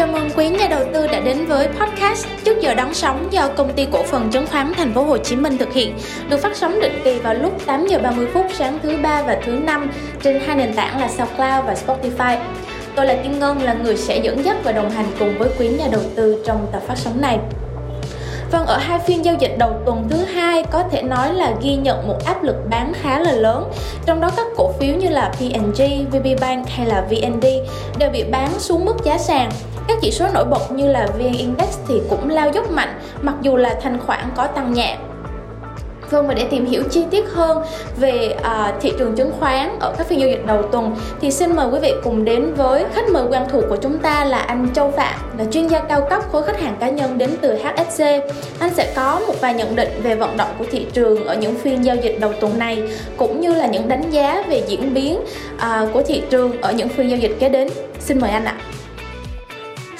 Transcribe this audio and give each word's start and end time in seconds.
chào 0.00 0.08
mừng 0.12 0.30
quý 0.36 0.48
nhà 0.48 0.68
đầu 0.68 0.84
tư 0.92 1.06
đã 1.06 1.20
đến 1.20 1.46
với 1.46 1.68
podcast 1.68 2.26
trước 2.44 2.60
giờ 2.60 2.74
đón 2.74 2.94
sóng 2.94 3.28
do 3.30 3.48
công 3.56 3.72
ty 3.72 3.86
cổ 3.92 4.02
phần 4.02 4.30
chứng 4.30 4.46
khoán 4.46 4.72
Thành 4.76 4.94
phố 4.94 5.02
Hồ 5.02 5.18
Chí 5.18 5.36
Minh 5.36 5.58
thực 5.58 5.72
hiện, 5.72 5.98
được 6.28 6.36
phát 6.36 6.56
sóng 6.56 6.80
định 6.80 7.00
kỳ 7.04 7.18
vào 7.18 7.34
lúc 7.34 7.66
8 7.66 7.86
giờ 7.86 7.98
30 7.98 8.26
phút 8.34 8.46
sáng 8.58 8.78
thứ 8.82 8.96
ba 9.02 9.22
và 9.22 9.40
thứ 9.44 9.52
năm 9.52 9.90
trên 10.22 10.40
hai 10.46 10.56
nền 10.56 10.74
tảng 10.74 11.00
là 11.00 11.08
SoundCloud 11.08 11.66
và 11.66 11.74
Spotify. 11.86 12.38
Tôi 12.96 13.06
là 13.06 13.16
Kim 13.22 13.38
Ngân 13.38 13.62
là 13.62 13.72
người 13.74 13.96
sẽ 13.96 14.18
dẫn 14.18 14.44
dắt 14.44 14.56
và 14.64 14.72
đồng 14.72 14.90
hành 14.90 15.06
cùng 15.18 15.38
với 15.38 15.48
quý 15.58 15.68
nhà 15.68 15.88
đầu 15.92 16.02
tư 16.16 16.42
trong 16.46 16.66
tập 16.72 16.82
phát 16.86 16.94
sóng 16.96 17.20
này. 17.20 17.38
Vâng, 18.52 18.66
ở 18.66 18.76
hai 18.76 18.98
phiên 18.98 19.24
giao 19.24 19.34
dịch 19.38 19.56
đầu 19.58 19.72
tuần 19.86 20.08
thứ 20.10 20.24
hai 20.24 20.62
có 20.62 20.84
thể 20.90 21.02
nói 21.02 21.34
là 21.34 21.52
ghi 21.62 21.76
nhận 21.76 22.08
một 22.08 22.16
áp 22.24 22.42
lực 22.42 22.56
bán 22.70 22.92
khá 23.02 23.18
là 23.18 23.32
lớn. 23.32 23.72
Trong 24.06 24.20
đó 24.20 24.30
các 24.36 24.46
cổ 24.56 24.72
phiếu 24.72 24.94
như 24.94 25.08
là 25.08 25.32
P&G, 25.38 25.82
VPBank 26.10 26.68
hay 26.68 26.86
là 26.86 27.06
VND 27.10 27.46
đều 27.98 28.10
bị 28.10 28.24
bán 28.24 28.50
xuống 28.58 28.84
mức 28.84 28.96
giá 29.04 29.18
sàn. 29.18 29.50
Các 29.90 29.98
chỉ 30.02 30.10
số 30.10 30.26
nổi 30.34 30.44
bật 30.44 30.72
như 30.72 30.88
là 30.88 31.06
VN 31.18 31.32
Index 31.32 31.78
thì 31.88 32.00
cũng 32.10 32.30
lao 32.30 32.50
dốc 32.54 32.70
mạnh, 32.70 33.00
mặc 33.22 33.34
dù 33.42 33.56
là 33.56 33.74
thanh 33.82 33.98
khoản 34.06 34.24
có 34.36 34.46
tăng 34.46 34.72
nhẹ. 34.72 34.96
Vâng 36.10 36.26
và 36.26 36.34
để 36.34 36.46
tìm 36.50 36.66
hiểu 36.66 36.82
chi 36.90 37.04
tiết 37.10 37.24
hơn 37.28 37.62
về 37.96 38.36
uh, 38.38 38.80
thị 38.80 38.92
trường 38.98 39.16
chứng 39.16 39.32
khoán 39.40 39.78
ở 39.80 39.94
các 39.98 40.06
phiên 40.06 40.20
giao 40.20 40.28
dịch 40.28 40.46
đầu 40.46 40.62
tuần 40.62 40.96
thì 41.20 41.30
xin 41.30 41.56
mời 41.56 41.68
quý 41.72 41.78
vị 41.82 41.92
cùng 42.04 42.24
đến 42.24 42.54
với 42.54 42.84
khách 42.92 43.08
mời 43.12 43.24
quen 43.30 43.42
thuộc 43.52 43.64
của 43.68 43.76
chúng 43.76 43.98
ta 43.98 44.24
là 44.24 44.38
anh 44.38 44.68
Châu 44.74 44.90
Phạm 44.90 45.38
là 45.38 45.44
chuyên 45.50 45.66
gia 45.66 45.80
cao 45.80 46.06
cấp 46.10 46.22
khối 46.32 46.42
khách 46.42 46.60
hàng 46.60 46.76
cá 46.80 46.90
nhân 46.90 47.18
đến 47.18 47.30
từ 47.40 47.54
HSC. 47.54 48.04
Anh 48.58 48.74
sẽ 48.74 48.92
có 48.96 49.20
một 49.26 49.34
vài 49.40 49.54
nhận 49.54 49.76
định 49.76 50.00
về 50.02 50.14
vận 50.14 50.36
động 50.36 50.50
của 50.58 50.64
thị 50.70 50.86
trường 50.92 51.26
ở 51.26 51.34
những 51.34 51.54
phiên 51.54 51.84
giao 51.84 51.96
dịch 51.96 52.16
đầu 52.20 52.32
tuần 52.40 52.58
này 52.58 52.82
cũng 53.16 53.40
như 53.40 53.54
là 53.54 53.66
những 53.66 53.88
đánh 53.88 54.10
giá 54.10 54.44
về 54.48 54.62
diễn 54.66 54.94
biến 54.94 55.20
uh, 55.56 55.92
của 55.92 56.02
thị 56.02 56.22
trường 56.30 56.60
ở 56.60 56.72
những 56.72 56.88
phiên 56.88 57.10
giao 57.10 57.18
dịch 57.18 57.36
kế 57.40 57.48
đến. 57.48 57.68
Xin 58.00 58.20
mời 58.20 58.30
anh 58.30 58.44
ạ. 58.44 58.56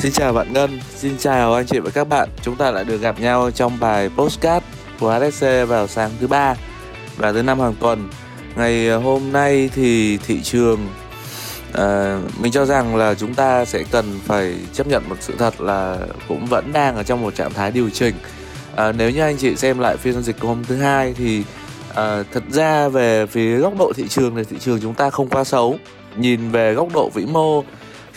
Xin 0.00 0.12
chào 0.12 0.32
bạn 0.32 0.52
Ngân, 0.52 0.80
xin 0.94 1.18
chào 1.18 1.54
anh 1.54 1.66
chị 1.66 1.78
và 1.78 1.90
các 1.90 2.08
bạn. 2.08 2.28
Chúng 2.42 2.56
ta 2.56 2.70
lại 2.70 2.84
được 2.84 3.00
gặp 3.00 3.20
nhau 3.20 3.50
trong 3.50 3.80
bài 3.80 4.10
postcard 4.16 4.66
của 5.00 5.18
HSC 5.18 5.46
vào 5.68 5.86
sáng 5.86 6.10
thứ 6.20 6.26
ba 6.26 6.54
và 7.16 7.32
thứ 7.32 7.42
năm 7.42 7.60
hàng 7.60 7.74
tuần. 7.80 8.10
Ngày 8.56 8.88
ờ, 8.88 8.98
hôm 8.98 9.32
nay 9.32 9.70
thì 9.74 10.18
thị 10.18 10.42
trường 10.42 10.88
À, 11.72 12.20
mình 12.40 12.52
cho 12.52 12.64
rằng 12.66 12.96
là 12.96 13.14
chúng 13.14 13.34
ta 13.34 13.64
sẽ 13.64 13.84
cần 13.90 14.20
phải 14.24 14.54
chấp 14.72 14.86
nhận 14.86 15.02
một 15.08 15.16
sự 15.20 15.34
thật 15.38 15.60
là 15.60 15.98
cũng 16.28 16.46
vẫn 16.46 16.72
đang 16.72 16.96
ở 16.96 17.02
trong 17.02 17.22
một 17.22 17.34
trạng 17.34 17.52
thái 17.52 17.70
điều 17.70 17.90
chỉnh. 17.90 18.14
à, 18.76 18.92
nếu 18.92 19.10
như 19.10 19.20
anh 19.20 19.36
chị 19.36 19.56
xem 19.56 19.78
lại 19.78 19.96
phiên 19.96 20.12
giao 20.12 20.22
dịch 20.22 20.40
hôm 20.40 20.64
thứ 20.64 20.76
hai 20.76 21.14
thì 21.16 21.42
à, 21.94 22.22
thật 22.32 22.42
ra 22.50 22.88
về 22.88 23.26
phía 23.26 23.56
góc 23.56 23.72
độ 23.78 23.92
thị 23.96 24.08
trường 24.08 24.36
thì 24.36 24.44
thị 24.44 24.56
trường 24.60 24.80
chúng 24.80 24.94
ta 24.94 25.10
không 25.10 25.28
quá 25.28 25.44
xấu. 25.44 25.78
Nhìn 26.16 26.50
về 26.50 26.74
góc 26.74 26.88
độ 26.94 27.10
vĩ 27.14 27.26
mô 27.26 27.62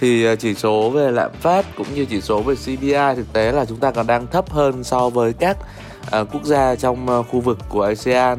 thì 0.03 0.25
à, 0.25 0.35
chỉ 0.35 0.55
số 0.55 0.89
về 0.89 1.11
lạm 1.11 1.31
phát 1.41 1.65
cũng 1.77 1.87
như 1.95 2.05
chỉ 2.05 2.21
số 2.21 2.41
về 2.41 2.55
CPI 2.55 3.15
thực 3.15 3.33
tế 3.33 3.51
là 3.51 3.65
chúng 3.65 3.77
ta 3.77 3.91
còn 3.91 4.07
đang 4.07 4.27
thấp 4.27 4.51
hơn 4.51 4.83
so 4.83 5.09
với 5.09 5.33
các 5.33 5.57
uh, 6.05 6.27
quốc 6.33 6.43
gia 6.43 6.75
trong 6.75 7.19
uh, 7.19 7.25
khu 7.31 7.39
vực 7.39 7.57
của 7.69 7.83
ASEAN. 7.83 8.37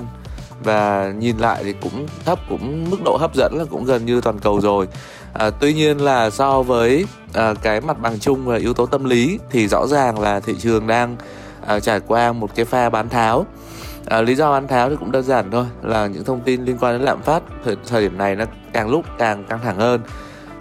Và 0.64 1.12
nhìn 1.18 1.38
lại 1.38 1.64
thì 1.64 1.74
cũng 1.82 2.06
thấp 2.24 2.38
cũng 2.48 2.90
mức 2.90 2.96
độ 3.04 3.16
hấp 3.20 3.34
dẫn 3.34 3.54
là 3.58 3.64
cũng 3.70 3.84
gần 3.84 4.06
như 4.06 4.20
toàn 4.20 4.38
cầu 4.38 4.60
rồi. 4.60 4.88
À, 5.32 5.50
tuy 5.50 5.74
nhiên 5.74 5.98
là 5.98 6.30
so 6.30 6.62
với 6.62 7.04
à, 7.34 7.54
cái 7.62 7.80
mặt 7.80 8.00
bằng 8.02 8.18
chung 8.18 8.44
và 8.44 8.56
yếu 8.56 8.74
tố 8.74 8.86
tâm 8.86 9.04
lý 9.04 9.38
thì 9.50 9.68
rõ 9.68 9.86
ràng 9.86 10.20
là 10.20 10.40
thị 10.40 10.54
trường 10.58 10.86
đang 10.86 11.16
à, 11.66 11.80
trải 11.80 12.00
qua 12.00 12.32
một 12.32 12.50
cái 12.54 12.64
pha 12.64 12.90
bán 12.90 13.08
tháo. 13.08 13.46
À, 14.06 14.22
lý 14.22 14.34
do 14.34 14.52
bán 14.52 14.68
tháo 14.68 14.90
thì 14.90 14.96
cũng 15.00 15.12
đơn 15.12 15.22
giản 15.22 15.50
thôi 15.50 15.64
là 15.82 16.06
những 16.06 16.24
thông 16.24 16.40
tin 16.40 16.64
liên 16.64 16.78
quan 16.80 16.94
đến 16.94 17.02
lạm 17.02 17.22
phát 17.22 17.42
thời, 17.64 17.76
thời 17.88 18.02
điểm 18.02 18.18
này 18.18 18.36
nó 18.36 18.44
càng 18.72 18.90
lúc 18.90 19.04
càng 19.18 19.44
căng 19.44 19.60
thẳng 19.64 19.78
hơn 19.78 20.00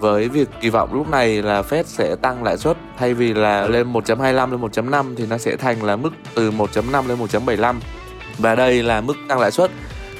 với 0.03 0.29
việc 0.29 0.49
kỳ 0.61 0.69
vọng 0.69 0.93
lúc 0.93 1.09
này 1.09 1.41
là 1.41 1.61
Fed 1.61 1.83
sẽ 1.85 2.15
tăng 2.15 2.43
lãi 2.43 2.57
suất 2.57 2.77
thay 2.97 3.13
vì 3.13 3.33
là 3.33 3.67
lên 3.67 3.93
1.25 3.93 4.51
lên 4.51 4.61
1.5 4.61 5.15
thì 5.17 5.25
nó 5.29 5.37
sẽ 5.37 5.55
thành 5.55 5.83
là 5.83 5.95
mức 5.95 6.09
từ 6.35 6.51
1.5 6.51 7.07
lên 7.07 7.17
1.75 7.17 7.75
và 8.37 8.55
đây 8.55 8.83
là 8.83 9.01
mức 9.01 9.13
tăng 9.27 9.39
lãi 9.39 9.51
suất 9.51 9.71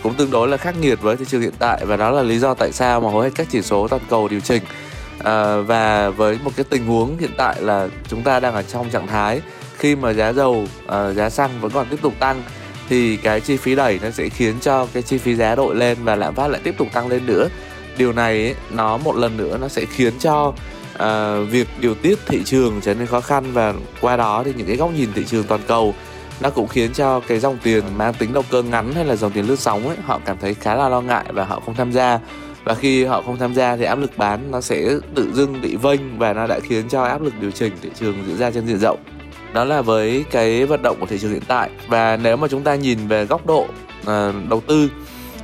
cũng 0.04 0.14
tương 0.14 0.32
đối 0.32 0.48
là 0.48 0.58
khắc 0.58 0.78
nghiệt 0.80 1.02
với 1.02 1.16
thị 1.18 1.26
trường 1.28 1.42
hiện 1.42 1.54
tại 1.60 1.86
và 1.86 1.98
đó 1.98 2.12
là 2.12 2.22
lý 2.22 2.40
do 2.40 2.54
tại 2.54 2.72
sao 2.72 3.02
mà 3.02 3.10
hầu 3.10 3.22
hết 3.22 3.30
các 3.36 3.48
chỉ 3.50 3.62
số 3.62 3.88
toàn 3.88 4.02
cầu 4.10 4.28
điều 4.28 4.40
chỉnh. 4.40 4.64
À, 5.24 5.58
và 5.58 6.10
với 6.10 6.40
một 6.44 6.52
cái 6.56 6.66
tình 6.70 6.86
huống 6.86 7.18
hiện 7.18 7.32
tại 7.38 7.62
là 7.62 7.88
chúng 8.08 8.22
ta 8.22 8.40
đang 8.40 8.54
ở 8.54 8.64
trong 8.64 8.90
trạng 8.90 9.08
thái 9.08 9.42
khi 9.78 9.96
mà 9.96 10.14
giá 10.14 10.34
dầu 10.34 10.68
uh, 10.86 11.16
giá 11.16 11.30
xăng 11.30 11.50
vẫn 11.62 11.72
còn 11.72 11.88
tiếp 11.90 11.98
tục 12.02 12.14
tăng 12.20 12.44
thì 12.90 13.18
cái 13.18 13.42
chi 13.42 13.58
phí 13.58 13.76
đẩy 13.76 14.00
nó 14.04 14.10
sẽ 14.10 14.30
khiến 14.30 14.56
cho 14.62 14.88
cái 14.94 15.04
chi 15.04 15.18
phí 15.18 15.36
giá 15.36 15.56
đội 15.56 15.76
lên 15.76 15.98
và 16.04 16.16
lạm 16.16 16.36
phát 16.36 16.48
lại 16.48 16.62
tiếp 16.64 16.76
tục 16.78 16.88
tăng 16.94 17.08
lên 17.08 17.26
nữa 17.26 17.48
điều 17.98 18.14
này 18.14 18.42
ấy, 18.42 18.56
nó 18.72 18.98
một 18.98 19.16
lần 19.16 19.38
nữa 19.38 19.58
nó 19.62 19.68
sẽ 19.68 19.86
khiến 19.86 20.14
cho 20.20 20.54
à, 20.98 21.40
việc 21.40 21.68
điều 21.80 21.96
tiết 21.96 22.20
thị 22.26 22.42
trường 22.46 22.82
trở 22.82 22.94
nên 22.94 23.08
khó 23.08 23.22
khăn 23.22 23.44
và 23.54 23.74
qua 24.02 24.18
đó 24.18 24.44
thì 24.46 24.54
những 24.58 24.68
cái 24.68 24.76
góc 24.76 24.92
nhìn 24.94 25.10
thị 25.14 25.24
trường 25.28 25.44
toàn 25.44 25.62
cầu 25.68 25.96
nó 26.42 26.50
cũng 26.50 26.68
khiến 26.68 26.94
cho 26.94 27.20
cái 27.20 27.40
dòng 27.40 27.58
tiền 27.64 27.84
mang 27.98 28.14
tính 28.14 28.34
đầu 28.34 28.44
cơ 28.52 28.64
ngắn 28.64 28.94
hay 28.94 29.06
là 29.06 29.16
dòng 29.16 29.32
tiền 29.32 29.48
lướt 29.48 29.60
sóng 29.60 29.88
ấy 29.88 29.98
họ 30.04 30.20
cảm 30.26 30.38
thấy 30.42 30.54
khá 30.54 30.76
là 30.76 30.90
lo 30.90 31.02
ngại 31.02 31.26
và 31.34 31.46
họ 31.46 31.60
không 31.66 31.76
tham 31.76 31.92
gia. 31.92 32.20
Và 32.64 32.76
khi 32.76 33.06
họ 33.06 33.22
không 33.22 33.38
tham 33.38 33.54
gia 33.54 33.76
thì 33.76 33.84
áp 33.84 33.96
lực 33.96 34.18
bán 34.18 34.52
nó 34.52 34.62
sẽ 34.62 34.90
tự 35.16 35.32
dưng 35.34 35.62
bị 35.62 35.76
vênh 35.76 36.18
và 36.18 36.34
nó 36.34 36.48
đã 36.48 36.60
khiến 36.60 36.90
cho 36.90 37.04
áp 37.04 37.22
lực 37.22 37.34
điều 37.40 37.52
chỉnh 37.52 37.74
thị 37.82 37.90
trường 38.00 38.16
diễn 38.28 38.38
ra 38.38 38.52
trên 38.52 38.68
diện 38.68 38.80
rộng. 38.80 39.00
Đó 39.54 39.64
là 39.64 39.82
với 39.82 40.26
cái 40.32 40.66
vận 40.66 40.82
động 40.84 40.98
của 41.00 41.06
thị 41.06 41.20
trường 41.20 41.32
hiện 41.32 41.44
tại. 41.48 41.70
Và 41.88 42.18
nếu 42.18 42.38
mà 42.38 42.48
chúng 42.48 42.64
ta 42.64 42.76
nhìn 42.76 43.08
về 43.08 43.26
góc 43.26 43.46
độ 43.46 43.66
uh, 44.02 44.50
đầu 44.50 44.62
tư 44.68 44.90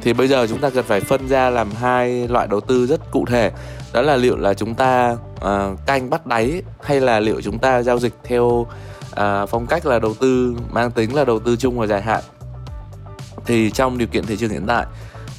thì 0.02 0.14
bây 0.14 0.28
giờ 0.28 0.48
chúng 0.48 0.60
ta 0.60 0.70
cần 0.70 0.86
phải 0.86 1.02
phân 1.02 1.28
ra 1.28 1.50
làm 1.50 1.72
hai 1.72 2.28
loại 2.28 2.48
đầu 2.48 2.62
tư 2.62 2.88
rất 2.88 3.12
cụ 3.12 3.26
thể. 3.26 3.52
Đó 3.94 4.02
là 4.02 4.16
liệu 4.16 4.38
là 4.38 4.54
chúng 4.54 4.76
ta 4.76 5.18
uh, 5.36 5.86
canh 5.86 6.10
bắt 6.10 6.26
đáy 6.26 6.62
hay 6.84 7.00
là 7.00 7.20
liệu 7.20 7.42
chúng 7.42 7.60
ta 7.60 7.82
giao 7.82 8.00
dịch 8.00 8.14
theo 8.24 8.46
uh, 8.46 8.68
phong 9.50 9.66
cách 9.70 9.86
là 9.86 10.00
đầu 10.00 10.14
tư 10.14 10.56
mang 10.72 10.92
tính 10.92 11.16
là 11.16 11.26
đầu 11.26 11.40
tư 11.40 11.56
chung 11.56 11.80
và 11.80 11.88
dài 11.88 12.02
hạn. 12.02 12.24
Thì 13.46 13.72
trong 13.72 13.98
điều 13.98 14.08
kiện 14.08 14.26
thị 14.26 14.38
trường 14.38 14.50
hiện 14.50 14.66
tại 14.68 14.86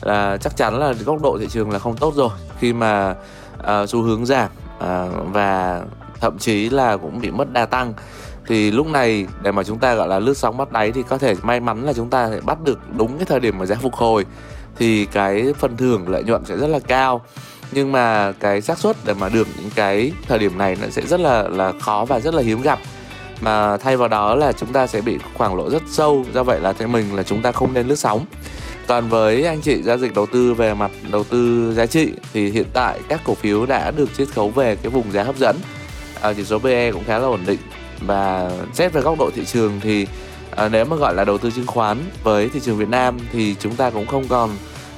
là 0.03 0.37
chắc 0.41 0.56
chắn 0.56 0.78
là 0.78 0.92
góc 0.92 1.22
độ 1.22 1.38
thị 1.41 1.47
trường 1.50 1.71
là 1.71 1.78
không 1.78 1.97
tốt 1.97 2.15
rồi. 2.16 2.31
Khi 2.59 2.72
mà 2.72 3.15
uh, 3.60 3.88
xu 3.88 4.03
hướng 4.03 4.27
giảm 4.27 4.50
uh, 4.78 4.84
và 5.32 5.82
thậm 6.21 6.38
chí 6.38 6.71
là 6.71 6.97
cũng 6.97 7.21
bị 7.21 7.31
mất 7.31 7.53
đa 7.53 7.66
tăng 7.66 7.94
thì 8.47 8.71
lúc 8.71 8.87
này 8.87 9.27
để 9.43 9.53
mà 9.53 9.62
chúng 9.65 9.78
ta 9.78 9.95
gọi 9.95 10.09
là 10.09 10.19
lướt 10.19 10.37
sóng 10.37 10.56
bắt 10.56 10.73
đáy 10.73 10.93
thì 10.93 11.03
có 11.09 11.19
thể 11.19 11.34
may 11.43 11.61
mắn 11.61 11.87
là 11.87 11.93
chúng 11.93 12.11
ta 12.11 12.31
sẽ 12.31 12.41
bắt 12.41 12.59
được 12.65 12.78
đúng 12.97 13.19
cái 13.19 13.27
thời 13.27 13.41
điểm 13.41 13.59
mà 13.59 13.67
giá 13.67 13.77
phục 13.77 13.95
hồi. 13.95 14.27
Thì 14.77 15.06
cái 15.06 15.55
phần 15.59 15.77
thưởng 15.77 16.09
lợi 16.09 16.23
nhuận 16.23 16.45
sẽ 16.45 16.56
rất 16.56 16.67
là 16.67 16.78
cao. 16.78 17.25
Nhưng 17.73 17.93
mà 17.93 18.33
cái 18.33 18.61
xác 18.61 18.78
suất 18.78 18.97
để 19.05 19.15
mà 19.15 19.28
được 19.28 19.49
những 19.56 19.71
cái 19.75 20.12
thời 20.28 20.39
điểm 20.39 20.59
này 20.59 20.77
nó 20.83 20.89
sẽ 20.89 21.03
rất 21.03 21.21
là 21.21 21.43
là 21.43 21.73
khó 21.81 22.05
và 22.05 22.21
rất 22.21 22.34
là 22.34 22.43
hiếm 22.43 22.62
gặp. 22.62 22.78
Mà 23.41 23.77
thay 23.77 23.97
vào 23.97 24.09
đó 24.09 24.34
là 24.34 24.53
chúng 24.53 24.72
ta 24.72 24.87
sẽ 24.87 25.01
bị 25.01 25.19
khoảng 25.34 25.57
lỗ 25.57 25.71
rất 25.71 25.83
sâu. 25.91 26.25
Do 26.34 26.43
vậy 26.43 26.61
là 26.61 26.72
theo 26.72 26.89
mình 26.89 27.15
là 27.15 27.22
chúng 27.22 27.43
ta 27.43 27.53
không 27.53 27.75
nên 27.75 27.89
lướt 27.89 27.99
sóng. 27.99 28.27
Còn 28.87 29.09
với 29.09 29.45
anh 29.45 29.61
chị 29.61 29.83
giao 29.83 29.99
dịch 29.99 30.15
đầu 30.15 30.27
tư 30.27 30.55
về 30.55 30.75
mặt 30.75 30.91
đầu 31.11 31.25
tư 31.25 31.72
giá 31.75 31.87
trị 31.87 32.12
thì 32.33 32.51
hiện 32.51 32.67
tại 32.72 33.01
các 33.09 33.21
cổ 33.25 33.34
phiếu 33.34 33.67
đã 33.67 33.91
được 33.91 34.15
chiết 34.17 34.28
khấu 34.28 34.51
về 34.51 34.77
cái 34.77 34.91
vùng 34.91 35.12
giá 35.12 35.22
hấp 35.22 35.37
dẫn. 35.37 35.57
À, 36.21 36.33
chỉ 36.33 36.45
số 36.45 36.59
PE 36.59 36.93
cũng 36.93 37.05
khá 37.07 37.19
là 37.19 37.27
ổn 37.27 37.41
định 37.47 37.59
và 38.06 38.50
xét 38.75 38.93
về 38.93 39.00
góc 39.00 39.19
độ 39.19 39.31
thị 39.34 39.44
trường 39.44 39.81
thì 39.81 40.06
à, 40.56 40.69
nếu 40.69 40.84
mà 40.84 40.97
gọi 40.97 41.15
là 41.15 41.25
đầu 41.25 41.38
tư 41.38 41.50
chứng 41.50 41.66
khoán 41.66 41.99
với 42.22 42.49
thị 42.49 42.61
trường 42.61 42.77
Việt 42.77 42.88
Nam 42.88 43.19
thì 43.33 43.56
chúng 43.61 43.77
ta 43.77 43.91
cũng 43.91 44.06
không 44.06 44.28
còn 44.28 44.50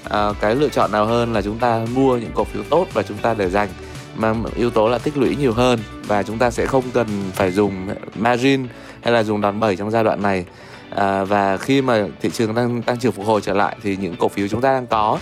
à, 0.09 0.33
cái 0.41 0.55
lựa 0.55 0.69
chọn 0.69 0.93
nào 0.93 1.07
hơn 1.07 1.33
là 1.33 1.43
chúng 1.43 1.59
ta 1.59 1.87
mua 1.95 2.17
những 2.17 2.33
cổ 2.35 2.45
phiếu 2.45 2.63
tốt 2.71 2.87
và 2.93 3.03
chúng 3.03 3.19
ta 3.19 3.35
để 3.35 3.51
dành 3.51 3.69
mà 4.17 4.35
yếu 4.57 4.71
tố 4.71 4.89
là 4.89 4.99
tích 4.99 5.17
lũy 5.17 5.37
nhiều 5.37 5.53
hơn 5.53 5.79
và 6.07 6.23
chúng 6.23 6.39
ta 6.39 6.51
sẽ 6.51 6.67
không 6.67 6.85
cần 6.95 7.07
phải 7.33 7.51
dùng 7.51 7.89
margin 8.17 8.67
hay 9.03 9.13
là 9.13 9.23
dùng 9.23 9.41
đòn 9.41 9.61
bẩy 9.61 9.77
trong 9.77 9.91
giai 9.91 10.05
đoạn 10.05 10.23
này. 10.23 10.45
À, 10.91 11.25
và 11.25 11.57
khi 11.57 11.83
mà 11.83 12.07
thị 12.23 12.31
trường 12.31 12.55
đang 12.55 12.83
tăng 12.83 12.99
trưởng 12.99 13.13
phục 13.13 13.27
hồi 13.27 13.41
trở 13.41 13.55
lại 13.55 13.77
thì 13.83 13.97
những 13.97 14.17
cổ 14.17 14.29
phiếu 14.29 14.49
chúng 14.49 14.61
ta 14.61 14.73
đang 14.73 14.87
có 14.87 15.19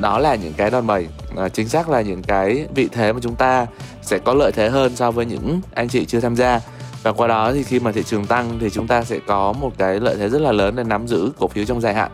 đó 0.00 0.18
là 0.18 0.34
những 0.34 0.52
cái 0.56 0.70
đòn 0.70 0.86
bẩy. 0.86 1.08
À, 1.36 1.48
chính 1.48 1.68
xác 1.68 1.88
là 1.88 2.00
những 2.00 2.22
cái 2.22 2.66
vị 2.74 2.88
thế 2.92 3.12
mà 3.12 3.20
chúng 3.22 3.34
ta 3.34 3.66
sẽ 4.02 4.18
có 4.18 4.34
lợi 4.34 4.52
thế 4.52 4.68
hơn 4.68 4.96
so 4.96 5.10
với 5.10 5.26
những 5.26 5.60
anh 5.74 5.88
chị 5.88 6.04
chưa 6.04 6.20
tham 6.20 6.36
gia 6.36 6.60
và 7.02 7.12
qua 7.12 7.28
đó 7.28 7.52
thì 7.52 7.62
khi 7.62 7.80
mà 7.80 7.92
thị 7.92 8.02
trường 8.02 8.26
tăng 8.26 8.58
thì 8.58 8.70
chúng 8.70 8.86
ta 8.86 9.04
sẽ 9.04 9.18
có 9.26 9.52
một 9.52 9.72
cái 9.78 10.00
lợi 10.00 10.16
thế 10.16 10.28
rất 10.28 10.40
là 10.40 10.52
lớn 10.52 10.76
để 10.76 10.84
nắm 10.84 11.08
giữ 11.08 11.32
cổ 11.38 11.48
phiếu 11.48 11.64
trong 11.64 11.80
dài 11.80 11.94
hạn. 11.94 12.10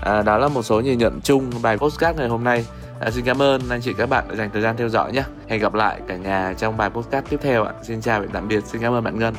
À, 0.00 0.22
đó 0.22 0.38
là 0.38 0.48
một 0.48 0.62
số 0.62 0.80
nhìn 0.80 0.98
nhận 0.98 1.20
chung 1.24 1.50
bài 1.62 1.78
postcard 1.78 2.18
ngày 2.18 2.28
hôm 2.28 2.44
nay. 2.44 2.66
À, 3.00 3.10
xin 3.10 3.24
cảm 3.24 3.42
ơn 3.42 3.60
anh 3.70 3.80
chị 3.80 3.92
các 3.92 4.06
bạn 4.06 4.24
đã 4.28 4.34
dành 4.34 4.50
thời 4.52 4.62
gian 4.62 4.76
theo 4.76 4.88
dõi 4.88 5.12
nhé. 5.12 5.22
Hẹn 5.48 5.60
gặp 5.60 5.74
lại 5.74 6.00
cả 6.08 6.16
nhà 6.16 6.54
trong 6.58 6.76
bài 6.76 6.90
postcard 6.90 7.28
tiếp 7.28 7.40
theo 7.42 7.64
ạ. 7.64 7.72
Xin 7.82 8.00
chào 8.00 8.20
và 8.20 8.26
tạm 8.32 8.48
biệt. 8.48 8.64
Xin 8.66 8.82
cảm 8.82 8.92
ơn 8.92 9.04
bạn 9.04 9.18
ngân. 9.18 9.34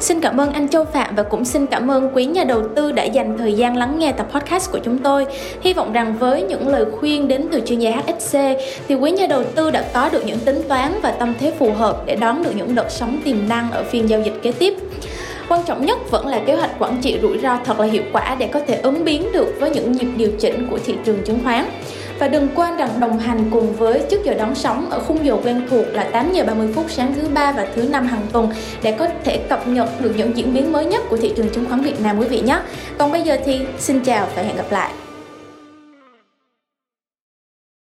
Xin 0.00 0.20
cảm 0.20 0.40
ơn 0.40 0.52
anh 0.52 0.68
Châu 0.68 0.84
Phạm 0.84 1.14
và 1.16 1.22
cũng 1.22 1.44
xin 1.44 1.66
cảm 1.66 1.90
ơn 1.90 2.10
quý 2.14 2.24
nhà 2.24 2.44
đầu 2.44 2.62
tư 2.76 2.92
đã 2.92 3.04
dành 3.04 3.38
thời 3.38 3.52
gian 3.52 3.76
lắng 3.76 3.98
nghe 3.98 4.12
tập 4.12 4.26
podcast 4.32 4.72
của 4.72 4.78
chúng 4.84 4.98
tôi. 4.98 5.26
Hy 5.60 5.72
vọng 5.72 5.92
rằng 5.92 6.16
với 6.18 6.42
những 6.42 6.68
lời 6.68 6.84
khuyên 6.98 7.28
đến 7.28 7.46
từ 7.52 7.60
chuyên 7.66 7.78
gia 7.78 7.90
HSC 7.90 8.38
thì 8.88 8.94
quý 8.94 9.10
nhà 9.10 9.26
đầu 9.26 9.44
tư 9.54 9.70
đã 9.70 9.84
có 9.94 10.08
được 10.12 10.26
những 10.26 10.38
tính 10.38 10.62
toán 10.68 11.00
và 11.02 11.10
tâm 11.10 11.34
thế 11.40 11.52
phù 11.58 11.72
hợp 11.72 12.02
để 12.06 12.16
đón 12.16 12.42
được 12.42 12.50
những 12.56 12.74
đợt 12.74 12.86
sóng 12.90 13.18
tiềm 13.24 13.48
năng 13.48 13.70
ở 13.70 13.84
phiên 13.84 14.08
giao 14.08 14.20
dịch 14.20 14.34
kế 14.42 14.52
tiếp. 14.52 14.74
Quan 15.48 15.60
trọng 15.66 15.86
nhất 15.86 16.10
vẫn 16.10 16.26
là 16.26 16.40
kế 16.46 16.54
hoạch 16.54 16.78
quản 16.78 16.96
trị 17.02 17.18
rủi 17.22 17.38
ro 17.38 17.58
thật 17.64 17.80
là 17.80 17.86
hiệu 17.86 18.02
quả 18.12 18.36
để 18.38 18.48
có 18.52 18.60
thể 18.66 18.74
ứng 18.74 19.04
biến 19.04 19.32
được 19.32 19.54
với 19.60 19.70
những 19.70 19.92
nhịp 19.92 20.08
điều 20.16 20.30
chỉnh 20.38 20.66
của 20.70 20.78
thị 20.84 20.94
trường 21.04 21.22
chứng 21.24 21.38
khoán. 21.44 21.64
Và 22.20 22.28
đừng 22.28 22.48
quên 22.54 22.76
rằng 22.76 23.00
đồng 23.00 23.18
hành 23.18 23.50
cùng 23.50 23.72
với 23.72 24.02
trước 24.10 24.24
giờ 24.24 24.34
đón 24.34 24.54
sóng 24.54 24.90
ở 24.90 25.00
khung 25.00 25.26
giờ 25.26 25.36
quen 25.44 25.66
thuộc 25.70 25.86
là 25.92 26.04
8 26.04 26.32
giờ 26.32 26.44
30 26.44 26.68
phút 26.74 26.86
sáng 26.88 27.14
thứ 27.14 27.28
ba 27.34 27.52
và 27.52 27.66
thứ 27.74 27.82
năm 27.82 28.06
hàng 28.06 28.26
tuần 28.32 28.48
để 28.82 28.92
có 28.92 29.08
thể 29.24 29.36
cập 29.48 29.68
nhật 29.68 29.88
được 30.00 30.12
những 30.16 30.36
diễn 30.36 30.54
biến 30.54 30.72
mới 30.72 30.84
nhất 30.84 31.02
của 31.08 31.16
thị 31.16 31.32
trường 31.36 31.50
chứng 31.50 31.66
khoán 31.68 31.80
Việt 31.80 32.00
Nam 32.00 32.18
quý 32.18 32.28
vị 32.28 32.40
nhé. 32.40 32.60
Còn 32.98 33.12
bây 33.12 33.22
giờ 33.22 33.36
thì 33.44 33.60
xin 33.78 34.00
chào 34.00 34.28
và 34.36 34.42
hẹn 34.42 34.56
gặp 34.56 34.66
lại. 34.70 34.90